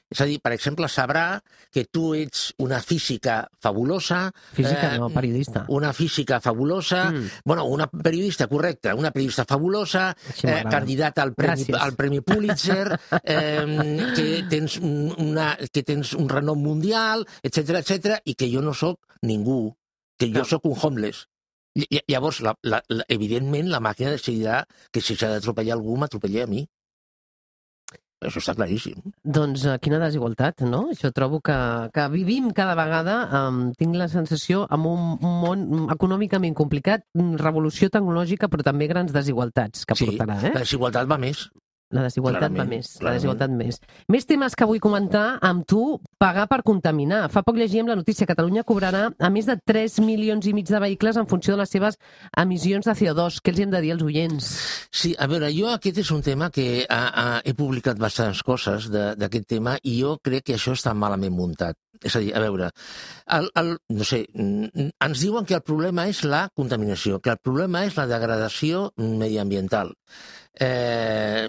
És 0.08 0.20
a 0.22 0.26
dir, 0.28 0.36
per 0.38 0.52
exemple, 0.54 0.86
sabrà 0.86 1.40
que 1.74 1.82
tu 1.90 2.12
ets 2.14 2.52
una 2.62 2.78
física 2.80 3.40
fabulosa... 3.60 4.30
Física 4.54 4.92
no, 5.00 5.08
periodista. 5.10 5.64
Una 5.68 5.92
física 5.92 6.38
fabulosa... 6.40 7.10
Mm. 7.10 7.24
Bueno, 7.44 7.64
una 7.66 7.88
periodista, 7.90 8.46
correcte, 8.46 8.92
una 8.94 9.10
periodista 9.10 9.44
fabulosa, 9.44 10.12
Així 10.30 10.46
eh, 10.46 10.62
candidata 10.70 11.22
al 11.26 11.34
Premi, 11.34 11.64
Gràcies. 11.66 11.80
al 11.82 11.96
Premi 11.98 12.20
Pulitzer, 12.22 12.94
eh, 13.24 14.12
que, 14.14 14.28
tens 14.48 14.76
un- 14.78 15.12
una, 15.18 15.56
que 15.72 15.82
tens 15.82 16.12
un 16.14 16.28
renom 16.30 16.62
mundial, 16.62 17.26
etc 17.42 17.80
etc 17.82 18.20
i 18.24 18.34
que 18.38 18.46
jo 18.52 18.62
no 18.62 18.74
sóc 18.74 19.00
ningú, 19.26 19.74
que 20.16 20.30
jo 20.30 20.44
No. 20.44 20.44
sóc 20.44 20.64
un 20.70 20.78
homeless. 20.80 21.26
Ll- 21.76 22.04
Llavors, 22.08 22.38
la, 22.46 22.54
la, 22.62 22.78
la, 22.88 23.04
evidentment, 23.12 23.68
la 23.74 23.82
màquina 23.84 24.14
decidirà 24.14 24.62
que 24.94 25.02
si 25.02 25.16
s'ha 25.18 25.28
d'atropellar 25.34 25.74
algú, 25.76 25.98
m'atropelli 25.98 26.40
a 26.40 26.46
mi. 26.46 26.62
Això 28.26 28.42
està 28.42 28.54
claríssim. 28.58 28.98
Doncs 29.22 29.66
eh, 29.66 29.76
quina 29.82 30.00
desigualtat, 30.02 30.64
no? 30.66 30.86
Jo 30.98 31.12
trobo 31.14 31.40
que, 31.44 31.56
que 31.94 32.06
vivim 32.12 32.50
cada 32.56 32.74
vegada, 32.78 33.18
um, 33.40 33.60
tinc 33.78 33.96
la 33.98 34.08
sensació, 34.12 34.64
amb 34.72 34.90
un, 34.90 35.06
món 35.44 35.86
econòmicament 35.94 36.56
complicat, 36.58 37.06
revolució 37.42 37.90
tecnològica, 37.92 38.50
però 38.52 38.66
també 38.66 38.90
grans 38.90 39.14
desigualtats 39.14 39.86
que 39.86 39.98
Sí, 39.98 40.10
portarà, 40.10 40.40
eh? 40.42 40.52
La 40.56 40.64
desigualtat 40.66 41.08
va 41.10 41.20
més. 41.22 41.46
La 41.94 42.02
desigualtat 42.02 42.42
va 42.42 42.48
clarament, 42.50 42.68
més, 42.68 42.88
la 42.96 42.98
clarament. 42.98 43.16
desigualtat 43.20 43.50
més. 43.54 43.76
Més 44.10 44.26
temes 44.26 44.56
que 44.58 44.66
vull 44.66 44.80
comentar 44.82 45.38
amb 45.40 45.62
tu, 45.70 46.00
pagar 46.18 46.48
per 46.50 46.62
contaminar. 46.66 47.28
Fa 47.30 47.44
poc 47.46 47.56
llegíem 47.60 47.86
la 47.86 47.94
notícia, 47.94 48.26
Catalunya 48.26 48.64
cobrarà 48.66 49.12
a 49.18 49.30
més 49.30 49.46
de 49.46 49.54
3 49.64 50.00
milions 50.02 50.44
i 50.50 50.52
mig 50.52 50.66
de 50.66 50.80
vehicles 50.82 51.16
en 51.16 51.28
funció 51.30 51.54
de 51.54 51.60
les 51.62 51.70
seves 51.70 51.94
emissions 52.36 52.84
de 52.90 52.92
CO2. 52.98 53.38
Què 53.40 53.54
els 53.54 53.60
hem 53.62 53.70
de 53.70 53.80
dir 53.80 53.92
als 53.94 54.02
oients? 54.02 54.50
Sí, 54.90 55.14
a 55.18 55.28
veure, 55.30 55.52
jo 55.54 55.70
aquest 55.70 55.98
és 56.02 56.10
un 56.10 56.22
tema 56.26 56.50
que 56.50 56.84
a, 56.88 57.00
a, 57.06 57.26
he 57.44 57.54
publicat 57.54 57.98
bastants 58.02 58.42
coses 58.42 58.90
de- 58.90 59.14
d'aquest 59.14 59.46
tema 59.46 59.78
i 59.84 60.00
jo 60.02 60.18
crec 60.18 60.42
que 60.50 60.54
això 60.58 60.74
està 60.74 60.92
malament 60.94 61.32
muntat. 61.32 61.78
És 62.04 62.16
a 62.16 62.20
dir, 62.22 62.32
a 62.36 62.40
veure, 62.42 62.70
el, 63.36 63.50
el, 63.60 63.70
no 63.96 64.04
sé, 64.04 64.22
ens 64.34 65.20
diuen 65.22 65.46
que 65.48 65.56
el 65.58 65.62
problema 65.66 66.06
és 66.10 66.22
la 66.24 66.46
contaminació, 66.54 67.20
que 67.20 67.32
el 67.34 67.40
problema 67.42 67.84
és 67.86 67.96
la 67.98 68.06
degradació 68.10 68.90
mediambiental. 68.96 69.94
Eh, 70.58 71.48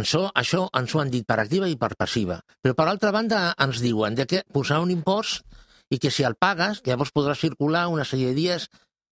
això, 0.00 0.24
això 0.34 0.64
ens 0.78 0.94
ho 0.94 1.00
han 1.02 1.10
dit 1.12 1.26
per 1.26 1.38
activa 1.42 1.68
i 1.70 1.76
per 1.78 1.92
passiva. 1.98 2.40
Però 2.62 2.74
per 2.74 2.88
altra 2.90 3.12
banda 3.14 3.52
ens 3.58 3.82
diuen 3.84 4.16
de 4.18 4.26
que 4.26 4.42
posar 4.52 4.80
un 4.82 4.90
impost 4.90 5.44
i 5.90 5.98
que 5.98 6.10
si 6.10 6.24
el 6.26 6.34
pagues, 6.36 6.82
llavors 6.84 7.14
podràs 7.14 7.40
circular 7.40 7.86
una 7.88 8.04
sèrie 8.04 8.32
de 8.32 8.38
dies... 8.38 8.68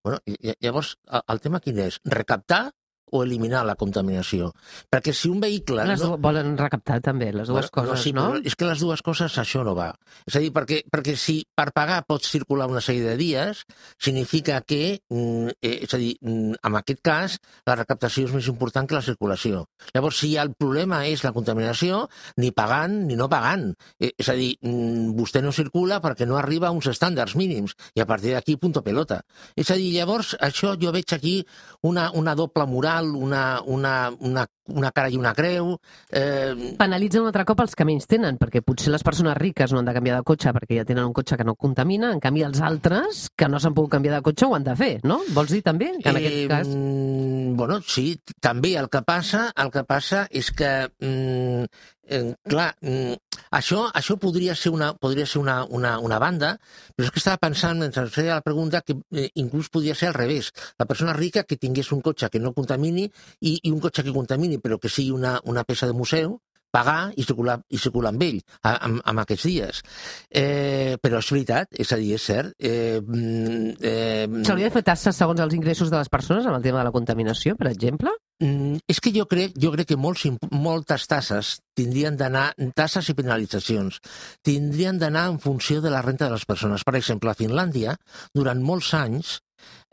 Bueno, 0.07 0.21
ll- 0.27 0.55
llavors, 0.63 0.97
el 1.27 1.41
tema 1.43 1.59
quin 1.59 1.79
és? 1.83 1.97
Recaptar 2.05 2.69
o 3.17 3.23
eliminar 3.25 3.65
la 3.67 3.77
contaminació? 3.81 4.53
Perquè 4.93 5.15
si 5.17 5.31
un 5.33 5.41
vehicle... 5.43 5.87
Les 5.89 6.05
no... 6.05 6.17
volen 6.23 6.55
recaptar 6.59 7.01
també, 7.05 7.33
les 7.33 7.49
dues 7.49 7.71
Bueno, 7.73 7.91
coses, 7.91 8.05
sí, 8.05 8.13
no? 8.17 8.29
És 8.37 8.57
que 8.59 8.69
les 8.69 8.83
dues 8.83 9.03
coses 9.07 9.39
això 9.41 9.65
no 9.67 9.75
va. 9.79 9.91
És 10.27 10.37
a 10.37 10.43
dir, 10.45 10.53
perquè, 10.55 10.83
perquè 10.93 11.17
si 11.19 11.39
per 11.57 11.71
pagar 11.77 12.03
pots 12.09 12.31
circular 12.33 12.69
una 12.71 12.83
sèrie 12.85 13.05
de 13.07 13.17
dies, 13.21 13.65
significa 14.03 14.61
que, 14.63 15.01
mm, 15.11 15.57
eh, 15.61 15.79
és 15.87 15.95
a 15.95 16.01
dir, 16.03 16.15
mm, 16.21 16.61
en 16.63 16.79
aquest 16.81 17.03
cas, 17.03 17.39
la 17.67 17.77
recaptació 17.79 18.27
és 18.27 18.35
més 18.37 18.49
important 18.53 18.87
que 18.87 18.99
la 18.99 19.05
circulació. 19.05 19.67
Llavors, 19.95 20.21
si 20.23 20.35
el 20.37 20.55
problema 20.55 21.05
és 21.07 21.25
la 21.25 21.33
contaminació, 21.33 22.07
ni 22.37 22.53
pagant 22.53 23.07
ni 23.07 23.17
no 23.17 23.29
pagant. 23.29 23.73
Eh, 24.01 24.13
és 24.17 24.29
a 24.29 24.35
dir, 24.35 24.57
mm, 24.61 25.17
vostè 25.17 25.43
no 25.43 25.53
circula 25.53 26.01
perquè 26.01 26.27
no 26.27 26.37
arriba 26.37 26.69
a 26.69 26.75
uns 26.77 26.87
estàndards 26.87 27.37
mínims, 27.37 27.75
i 27.95 28.01
a 28.01 28.07
partir 28.07 28.33
d'aquí, 28.35 28.57
punto 28.57 28.83
pelota. 28.83 29.23
És 29.57 29.71
a 29.71 29.75
dir, 29.75 29.93
llavors, 29.95 30.37
això 30.41 30.77
jo 30.81 30.93
veig 30.93 31.13
aquí 31.13 31.37
una, 31.83 32.11
una 32.13 32.35
doble 32.35 32.67
moral, 32.67 33.06
una, 33.15 33.63
una, 33.63 34.15
una, 34.21 34.47
una 34.69 34.91
cara 34.93 35.11
i 35.13 35.17
una 35.17 35.33
creu, 35.35 35.77
eh, 36.11 36.75
Penalitzen 36.79 37.23
un 37.23 37.31
altre 37.31 37.45
cop 37.49 37.61
els 37.65 37.75
que 37.77 37.87
menys 37.89 38.09
tenen, 38.11 38.39
perquè 38.41 38.63
potser 38.67 38.93
les 38.93 39.05
persones 39.07 39.37
riques 39.39 39.73
no 39.73 39.81
han 39.81 39.89
de 39.89 39.95
canviar 39.97 40.19
de 40.19 40.27
cotxe 40.27 40.53
perquè 40.57 40.81
ja 40.81 40.87
tenen 40.89 41.07
un 41.07 41.15
cotxe 41.17 41.37
que 41.37 41.47
no 41.47 41.55
contamina, 41.55 42.13
en 42.13 42.21
canvi 42.21 42.45
els 42.47 42.61
altres 42.61 43.27
que 43.37 43.49
no 43.49 43.61
s'han 43.63 43.75
pogut 43.77 43.97
canviar 43.97 44.19
de 44.19 44.23
cotxe 44.27 44.47
ho 44.47 44.55
han 44.57 44.67
de 44.67 44.77
fer, 44.77 44.93
no? 45.05 45.21
Vols 45.37 45.55
dir 45.55 45.63
també 45.67 45.93
que 46.03 46.11
en 46.11 46.21
aquest 46.23 46.49
cas... 46.53 46.69
mm, 46.69 47.57
Bueno, 47.57 47.81
sí, 47.81 48.21
també 48.41 48.75
el 48.77 48.89
que 48.93 49.01
passa, 49.07 49.51
el 49.57 49.71
que 49.73 49.85
passa 49.89 50.27
és 50.31 50.51
que, 50.53 50.71
mm, 51.01 51.65
eh, 52.09 52.35
clar, 52.45 52.75
mm, 52.81 53.15
això, 53.51 53.87
això 53.95 54.17
podria 54.21 54.55
ser, 54.55 54.73
una, 54.75 54.93
podria 54.95 55.27
ser 55.27 55.41
una, 55.41 55.65
una, 55.65 55.99
una 55.99 56.19
banda, 56.19 56.59
però 56.95 57.07
és 57.07 57.13
que 57.15 57.23
estava 57.23 57.41
pensant, 57.41 57.79
mentre 57.81 58.07
feia 58.13 58.37
la 58.37 58.45
pregunta, 58.45 58.83
que 58.83 58.97
eh, 59.13 59.31
inclús 59.35 59.71
podria 59.71 59.95
ser 59.95 60.09
al 60.09 60.19
revés. 60.19 60.53
La 60.79 60.87
persona 60.87 61.15
rica 61.15 61.45
que 61.45 61.57
tingués 61.57 61.91
un 61.93 62.03
cotxe 62.03 62.29
que 62.31 62.41
no 62.43 62.53
contamini 62.53 63.07
i, 63.41 63.57
i 63.63 63.71
un 63.73 63.81
cotxe 63.81 64.05
que 64.05 64.13
contamini, 64.13 64.56
però 64.63 64.81
que 64.83 64.93
sigui 64.93 65.13
una, 65.15 65.39
una 65.45 65.65
peça 65.65 65.89
de 65.89 65.97
museu, 65.97 66.39
pagar 66.77 67.13
i 67.17 67.25
circular, 67.25 67.57
i 67.73 67.79
circular 67.81 68.13
amb 68.13 68.25
ell 68.27 68.39
a, 68.61 68.75
amb, 68.75 69.01
amb 69.01 69.23
aquests 69.23 69.47
dies. 69.49 69.81
Eh, 70.29 70.97
però 71.03 71.21
és 71.23 71.31
veritat, 71.33 71.73
és 71.73 71.93
a 71.93 71.99
dir, 72.01 72.13
és 72.19 72.27
cert. 72.31 72.53
Eh, 72.59 73.01
mm, 73.01 73.77
eh, 73.81 74.43
S'hauria 74.47 74.69
de 74.69 74.75
fer 74.75 74.85
tasses 74.87 75.17
segons 75.17 75.41
els 75.41 75.57
ingressos 75.57 75.93
de 75.93 76.01
les 76.01 76.13
persones 76.13 76.47
amb 76.47 76.59
el 76.59 76.67
tema 76.67 76.83
de 76.83 76.89
la 76.89 76.95
contaminació, 76.95 77.57
per 77.57 77.71
exemple? 77.73 78.13
Mm, 78.45 78.83
és 78.93 79.01
que 79.01 79.15
jo 79.15 79.25
crec, 79.31 79.57
jo 79.63 79.73
crec 79.73 79.89
que 79.93 80.01
molts, 80.01 80.27
moltes 80.53 81.07
tasses 81.09 81.57
tindrien 81.77 82.19
d'anar, 82.21 82.51
tasses 82.77 83.09
i 83.09 83.17
penalitzacions, 83.17 84.03
tindrien 84.45 85.01
d'anar 85.01 85.31
en 85.33 85.41
funció 85.41 85.81
de 85.81 85.93
la 85.93 86.05
renta 86.05 86.29
de 86.29 86.37
les 86.37 86.45
persones. 86.45 86.85
Per 86.85 86.97
exemple, 86.99 87.33
a 87.33 87.39
Finlàndia, 87.39 87.97
durant 88.37 88.61
molts 88.61 88.93
anys, 88.95 89.39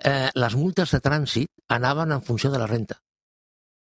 eh, 0.03 0.29
les 0.35 0.59
multes 0.59 0.91
de 0.91 0.99
trànsit 0.99 1.49
anaven 1.71 2.11
en 2.11 2.21
funció 2.21 2.51
de 2.51 2.59
la 2.59 2.67
renta. 2.67 2.99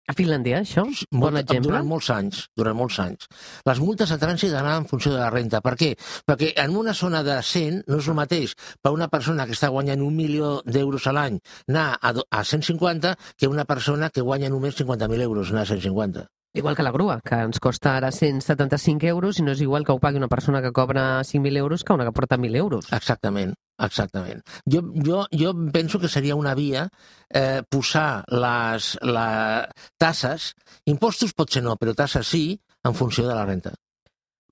A 0.05 0.13
Finlàndia, 0.13 0.57
això? 0.59 0.83
Bon 1.11 1.31
Molt- 1.31 1.39
exemple? 1.39 1.69
Durant 1.69 1.87
molts 1.87 2.09
anys, 2.11 2.41
durant 2.59 2.75
molts 2.75 2.97
anys. 2.99 3.27
Les 3.65 3.79
multes 3.79 4.09
de 4.11 4.17
trànsit 4.19 4.51
anaven 4.51 4.83
en 4.83 4.87
funció 4.89 5.13
de 5.13 5.19
la 5.19 5.29
renta. 5.29 5.61
Per 5.63 5.75
què? 5.79 5.93
Perquè 6.27 6.51
en 6.59 6.75
una 6.75 6.93
zona 6.93 7.23
de 7.23 7.37
100 7.41 7.83
no 7.87 7.97
és 8.03 8.07
el 8.11 8.17
mateix 8.19 8.53
per 8.81 8.91
una 8.91 9.07
persona 9.07 9.45
que 9.47 9.55
està 9.55 9.69
guanyant 9.71 10.01
un 10.03 10.13
milió 10.15 10.61
d'euros 10.65 11.07
a 11.07 11.13
l'any 11.15 11.39
anar 11.69 11.97
a, 12.01 12.13
a 12.31 12.43
150 12.43 13.15
que 13.37 13.47
una 13.47 13.63
persona 13.63 14.09
que 14.09 14.21
guanya 14.21 14.49
només 14.49 14.75
50.000 14.75 15.21
euros 15.21 15.51
anar 15.51 15.61
a 15.63 15.65
150. 15.71 16.27
Igual 16.55 16.75
que 16.75 16.83
la 16.83 16.91
grua, 16.91 17.19
que 17.25 17.33
ens 17.33 17.59
costa 17.59 17.95
ara 17.97 18.11
175 18.11 19.07
euros 19.07 19.39
i 19.39 19.41
no 19.41 19.55
és 19.55 19.61
igual 19.63 19.85
que 19.87 19.91
ho 19.95 19.99
pagui 20.03 20.19
una 20.19 20.27
persona 20.29 20.61
que 20.61 20.71
cobra 20.71 21.23
5.000 21.23 21.57
euros 21.57 21.83
que 21.83 21.93
una 21.93 22.05
que 22.05 22.11
porta 22.11 22.37
1.000 22.37 22.55
euros. 22.57 22.91
Exactament, 22.91 23.55
exactament. 23.81 24.43
Jo, 24.69 24.83
jo, 25.05 25.23
jo 25.31 25.53
penso 25.73 25.99
que 25.99 26.09
seria 26.09 26.35
una 26.35 26.53
via 26.55 26.87
eh, 27.29 27.61
posar 27.69 28.23
les, 28.29 28.93
les 29.01 29.87
tasses, 29.97 30.53
impostos 30.85 31.33
potser 31.33 31.63
no, 31.63 31.77
però 31.77 31.95
tasses 31.97 32.27
sí, 32.27 32.59
en 32.83 32.93
funció 32.93 33.27
de 33.27 33.35
la 33.35 33.45
renta. 33.45 33.73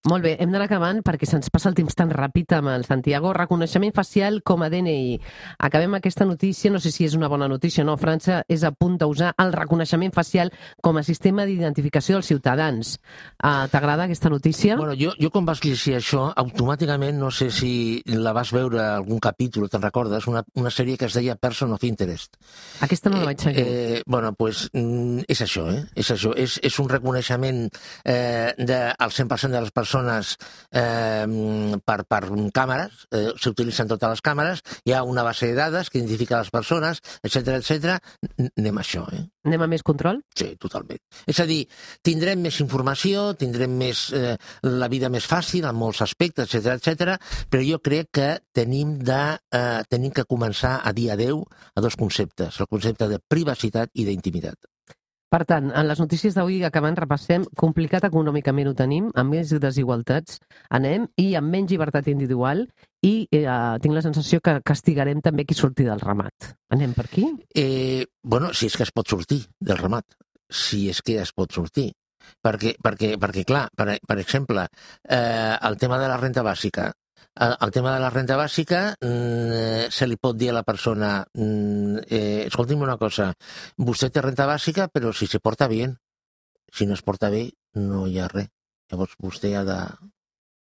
Molt 0.10 0.24
bé, 0.26 0.32
hem 0.42 0.50
d'anar 0.50 0.66
acabant 0.66 1.04
perquè 1.06 1.28
se'ns 1.30 1.52
passa 1.54 1.70
el 1.70 1.76
temps 1.78 1.94
tan 1.94 2.10
ràpid 2.10 2.56
amb 2.58 2.72
el 2.72 2.88
Santiago. 2.88 3.36
Reconeixement 3.38 3.92
facial 3.94 4.40
com 4.42 4.64
a 4.66 4.70
DNI. 4.74 5.20
Acabem 5.62 5.94
aquesta 5.94 6.26
notícia, 6.26 6.72
no 6.74 6.80
sé 6.82 6.90
si 6.90 7.06
és 7.06 7.14
una 7.14 7.28
bona 7.30 7.46
notícia 7.46 7.84
o 7.84 7.86
no. 7.86 8.00
França 8.02 8.40
és 8.50 8.64
a 8.66 8.72
punt 8.74 8.96
d'usar 8.98 9.36
el 9.38 9.54
reconeixement 9.54 10.10
facial 10.16 10.50
com 10.82 10.98
a 10.98 11.04
sistema 11.06 11.46
d'identificació 11.46 12.18
dels 12.18 12.32
ciutadans. 12.32 12.96
Uh, 13.38 13.68
T'agrada 13.70 14.08
aquesta 14.08 14.32
notícia? 14.34 14.80
Bueno, 14.80 14.96
jo, 14.98 15.12
jo 15.22 15.30
quan 15.30 15.46
vas 15.46 15.62
llegir 15.62 15.94
això, 16.00 16.24
automàticament, 16.34 17.22
no 17.22 17.30
sé 17.30 17.52
si 17.54 18.02
la 18.10 18.34
vas 18.34 18.56
veure 18.58 18.82
algun 18.82 19.22
capítol, 19.22 19.70
te'n 19.70 19.86
recordes, 19.86 20.26
una, 20.26 20.42
una 20.58 20.74
sèrie 20.74 20.98
que 20.98 21.12
es 21.12 21.20
deia 21.20 21.38
Person 21.38 21.78
of 21.78 21.86
Interest. 21.86 22.42
Aquesta 22.82 23.14
no 23.14 23.22
la 23.22 23.30
vaig 23.30 23.46
seguir. 23.46 23.68
Eh, 23.70 24.02
bueno, 24.08 24.34
pues, 24.34 24.66
mm, 24.74 25.30
és 25.30 25.46
això, 25.46 25.70
eh? 25.70 25.86
És 25.94 26.10
això. 26.18 26.34
És, 26.34 26.58
és 26.66 26.82
un 26.82 26.90
reconeixement 26.90 27.68
eh, 27.70 28.58
del 28.58 29.18
100% 29.22 29.54
de 29.54 29.62
les 29.62 29.70
persones 29.70 29.91
eh, 29.98 31.26
per, 31.86 31.98
per 32.10 32.22
càmeres, 32.56 33.06
eh, 33.12 33.28
s'utilitzen 33.38 33.90
totes 33.92 34.16
les 34.16 34.24
càmeres, 34.26 34.64
hi 34.86 34.96
ha 34.96 35.04
una 35.04 35.24
base 35.28 35.52
de 35.52 35.58
dades 35.58 35.90
que 35.90 36.00
identifica 36.00 36.40
les 36.42 36.52
persones, 36.54 37.02
etc 37.24 37.58
etc. 37.60 37.98
Anem 38.58 38.78
a 38.78 38.86
això, 38.86 39.06
eh? 39.14 39.24
Anem 39.48 39.66
a 39.66 39.70
més 39.72 39.84
control? 39.84 40.22
Sí, 40.38 40.52
totalment. 40.62 41.02
És 41.28 41.40
a 41.42 41.48
dir, 41.50 41.64
tindrem 42.06 42.42
més 42.46 42.60
informació, 42.62 43.32
tindrem 43.40 43.74
més, 43.78 44.08
eh, 44.14 44.36
la 44.68 44.90
vida 44.92 45.10
més 45.10 45.26
fàcil 45.26 45.66
en 45.66 45.78
molts 45.78 46.04
aspectes, 46.06 46.54
etc 46.54 46.78
etc. 46.78 47.18
però 47.50 47.64
jo 47.66 47.82
crec 47.84 48.12
que 48.14 48.30
tenim, 48.54 48.98
de, 49.00 49.22
eh, 49.52 49.82
tenim 49.90 50.12
que 50.12 50.28
començar 50.30 50.80
a 50.84 50.94
dir 50.94 51.10
adeu 51.12 51.46
a 51.76 51.82
dos 51.82 51.98
conceptes, 51.98 52.60
el 52.60 52.68
concepte 52.68 53.08
de 53.08 53.20
privacitat 53.20 53.90
i 53.94 54.06
d'intimitat. 54.06 54.71
Per 55.32 55.46
tant, 55.48 55.70
en 55.72 55.88
les 55.88 56.00
notícies 56.02 56.36
d'avui 56.36 56.58
acabant 56.68 56.98
repassem, 57.00 57.46
complicat 57.56 58.04
econòmicament 58.04 58.68
ho 58.68 58.74
tenim, 58.76 59.06
amb 59.16 59.32
més 59.32 59.54
desigualtats 59.64 60.42
anem 60.76 61.06
i 61.24 61.30
amb 61.40 61.48
menys 61.56 61.72
llibertat 61.72 62.10
individual 62.12 62.66
i 63.08 63.14
eh, 63.32 63.46
tinc 63.80 63.96
la 63.96 64.04
sensació 64.04 64.42
que 64.44 64.58
castigarem 64.68 65.22
també 65.24 65.46
qui 65.48 65.56
surti 65.56 65.88
del 65.88 66.04
ramat. 66.04 66.52
Anem 66.76 66.92
per 66.98 67.08
aquí? 67.08 67.24
Eh, 67.56 68.04
bueno, 68.22 68.52
si 68.52 68.68
és 68.68 68.76
que 68.76 68.84
es 68.84 68.92
pot 68.92 69.08
sortir 69.08 69.40
del 69.56 69.80
ramat, 69.80 70.20
si 70.52 70.90
és 70.92 71.00
que 71.00 71.22
es 71.24 71.32
pot 71.32 71.56
sortir. 71.56 71.94
Perquè, 72.44 72.76
perquè, 72.84 73.16
perquè 73.22 73.46
clar, 73.48 73.70
per, 73.76 73.96
per 74.08 74.18
exemple, 74.20 74.68
eh, 75.08 75.56
el 75.56 75.80
tema 75.80 75.98
de 75.98 76.12
la 76.12 76.20
renta 76.20 76.44
bàsica, 76.44 76.92
el, 77.40 77.56
el 77.60 77.72
tema 77.72 77.94
de 77.96 78.04
la 78.04 78.12
renta 78.12 78.38
bàsica 78.40 78.84
mm, 79.00 79.90
se 79.90 80.08
li 80.08 80.18
pot 80.18 80.38
dir 80.38 80.52
a 80.52 80.58
la 80.60 80.64
persona 80.68 81.20
mm, 81.34 82.06
eh, 82.08 82.46
escolti'm 82.48 82.84
una 82.84 82.98
cosa, 83.02 83.32
vostè 83.78 84.12
té 84.12 84.24
renta 84.24 84.48
bàsica 84.50 84.88
però 84.92 85.14
si 85.14 85.28
se 85.28 85.40
porta 85.40 85.68
bé 85.72 85.86
si 86.72 86.88
no 86.88 86.96
es 86.96 87.04
porta 87.04 87.30
bé 87.30 87.50
no 87.80 88.08
hi 88.08 88.20
ha 88.20 88.32
res 88.32 88.52
llavors 88.92 89.16
vostè 89.20 89.56
ha 89.56 89.64
de, 89.64 89.80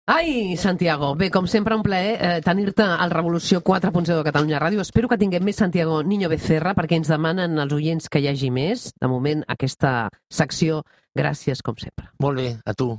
Ai, 0.06 0.54
Santiago, 0.54 1.16
bé, 1.18 1.32
com 1.34 1.48
sempre 1.50 1.74
un 1.74 1.82
plaer 1.82 2.12
eh, 2.14 2.34
tenir-te 2.38 2.84
al 2.86 3.10
Revolució 3.10 3.58
4.0 3.58 4.14
de 4.14 4.22
Catalunya 4.22 4.60
Ràdio. 4.62 4.84
Espero 4.84 5.08
que 5.10 5.18
tinguem 5.18 5.42
més 5.42 5.58
Santiago 5.58 5.96
Niño 6.06 6.30
Becerra 6.30 6.76
perquè 6.78 6.94
ens 7.00 7.10
demanen 7.10 7.58
els 7.58 7.74
oients 7.74 8.06
que 8.06 8.22
hi 8.22 8.28
hagi 8.30 8.52
més. 8.54 8.92
De 9.02 9.10
moment, 9.10 9.42
aquesta 9.50 10.06
secció, 10.30 10.84
gràcies 11.10 11.58
com 11.58 11.74
sempre. 11.82 12.06
Molt 12.22 12.38
bé, 12.38 12.52
a 12.62 12.76
tu. 12.78 12.92